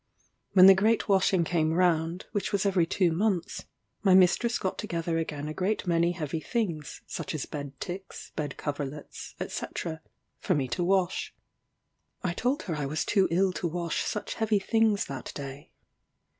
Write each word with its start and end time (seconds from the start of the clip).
When 0.53 0.65
the 0.65 0.73
great 0.73 1.07
washing 1.07 1.43
came 1.43 1.73
round, 1.75 2.25
which 2.31 2.51
was 2.51 2.65
every 2.65 2.87
two 2.87 3.11
months, 3.11 3.65
my 4.01 4.15
mistress 4.15 4.57
got 4.57 4.79
together 4.79 5.19
again 5.19 5.47
a 5.47 5.53
great 5.53 5.85
many 5.85 6.13
heavy 6.13 6.39
things, 6.39 7.01
such 7.05 7.35
as 7.35 7.45
bed 7.45 7.79
ticks, 7.79 8.31
bed 8.35 8.57
coverlets, 8.57 9.35
&c. 9.47 9.65
for 10.39 10.55
me 10.55 10.67
to 10.69 10.83
wash. 10.83 11.35
I 12.23 12.33
told 12.33 12.63
her 12.63 12.75
I 12.77 12.87
was 12.87 13.05
too 13.05 13.27
ill 13.29 13.53
to 13.53 13.67
wash 13.67 14.01
such 14.03 14.33
heavy 14.33 14.57
things 14.57 15.05
that 15.05 15.31
day. 15.35 15.69